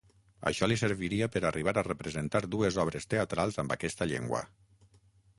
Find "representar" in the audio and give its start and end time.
1.87-2.41